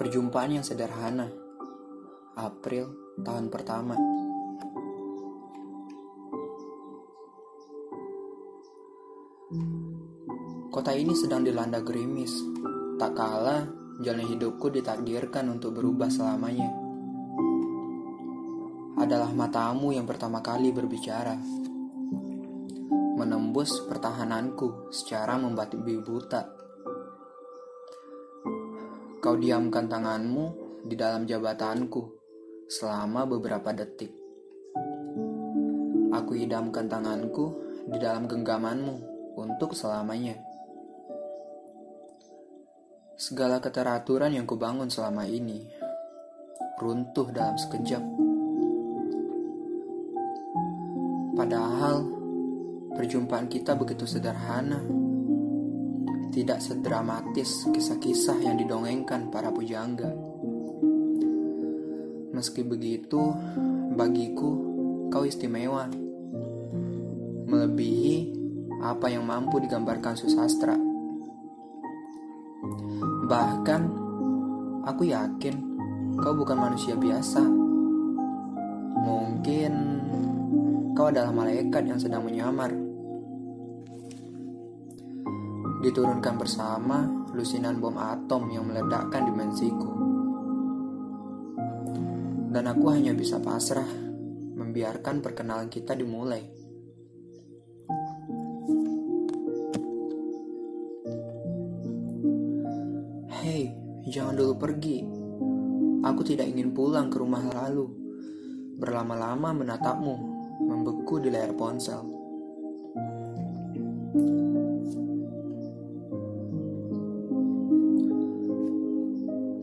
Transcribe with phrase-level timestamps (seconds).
[0.00, 1.28] Perjumpaan yang sederhana.
[2.40, 2.88] April
[3.20, 3.92] tahun pertama.
[10.72, 12.32] Kota ini sedang dilanda gerimis.
[12.96, 13.68] Tak kalah,
[14.00, 16.72] jalan hidupku ditakdirkan untuk berubah selamanya.
[19.04, 21.36] Adalah matamu yang pertama kali berbicara.
[23.20, 26.59] Menembus pertahananku secara membabi buta.
[29.30, 30.44] Kau diamkan tanganmu
[30.90, 32.02] di dalam jabatanku
[32.66, 34.10] selama beberapa detik.
[36.10, 37.54] Aku idamkan tanganku
[37.86, 38.94] di dalam genggamanmu
[39.38, 40.34] untuk selamanya.
[43.14, 45.62] Segala keteraturan yang kubangun selama ini
[46.82, 48.02] runtuh dalam sekejap.
[51.38, 52.02] Padahal
[52.98, 54.82] perjumpaan kita begitu sederhana
[56.30, 60.14] tidak sedramatis kisah-kisah yang didongengkan para pujangga.
[62.30, 63.34] Meski begitu,
[63.98, 64.50] bagiku
[65.10, 65.90] kau istimewa,
[67.50, 68.38] melebihi
[68.80, 70.78] apa yang mampu digambarkan susastra.
[73.26, 73.82] Bahkan,
[74.86, 75.54] aku yakin
[76.22, 77.42] kau bukan manusia biasa.
[79.00, 79.72] Mungkin
[80.94, 82.70] kau adalah malaikat yang sedang menyamar
[85.80, 89.90] diturunkan bersama lusinan bom atom yang meledakkan dimensiku.
[92.52, 93.88] Dan aku hanya bisa pasrah
[94.60, 96.44] membiarkan perkenalan kita dimulai.
[103.40, 103.72] Hei,
[104.04, 105.00] jangan dulu pergi.
[106.04, 107.88] Aku tidak ingin pulang ke rumah lalu.
[108.76, 110.14] Berlama-lama menatapmu,
[110.68, 112.20] membeku di layar ponsel.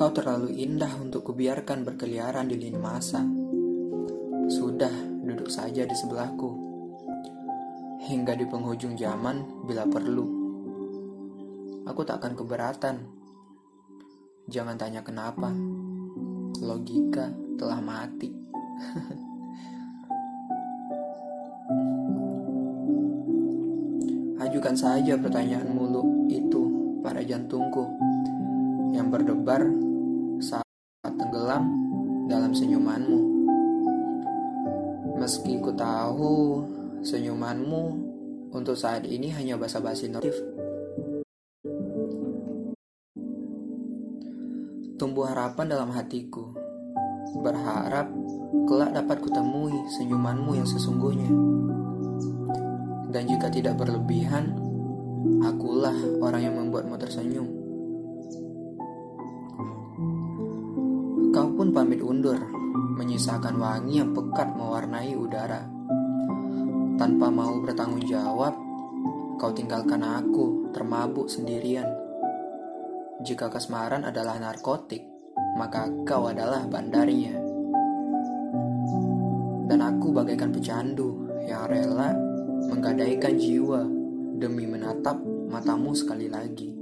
[0.00, 3.20] Kau terlalu indah untuk kubiarkan berkeliaran di lini masa.
[4.48, 4.88] Sudah,
[5.20, 6.48] duduk saja di sebelahku.
[8.08, 10.24] Hingga di penghujung zaman bila perlu.
[11.84, 12.96] Aku tak akan keberatan.
[14.48, 15.52] Jangan tanya kenapa.
[16.64, 17.28] Logika
[17.60, 18.32] telah mati.
[24.48, 26.72] Ajukan saja pertanyaan mulu itu
[27.04, 27.84] pada jantungku
[28.96, 29.89] yang berdebar
[31.50, 31.66] tenggelam
[32.30, 33.20] dalam senyumanmu.
[35.18, 36.62] Meski ku tahu
[37.02, 37.82] senyumanmu
[38.54, 40.38] untuk saat ini hanya basa-basi notif.
[44.94, 46.54] Tumbuh harapan dalam hatiku.
[47.42, 48.06] Berharap
[48.70, 51.30] kelak dapat kutemui senyumanmu yang sesungguhnya.
[53.10, 54.54] Dan jika tidak berlebihan,
[55.42, 57.59] akulah orang yang membuatmu tersenyum.
[61.70, 62.36] Pamit undur,
[62.98, 65.62] menyisakan wangi yang pekat mewarnai udara.
[66.98, 68.58] Tanpa mau bertanggung jawab,
[69.38, 71.86] kau tinggalkan aku termabuk sendirian.
[73.22, 75.06] Jika kasmaran adalah narkotik,
[75.56, 77.38] maka kau adalah bandarnya.
[79.70, 82.10] Dan aku bagaikan pecandu yang rela
[82.66, 83.86] menggadaikan jiwa
[84.36, 85.16] demi menatap
[85.46, 86.79] matamu sekali lagi.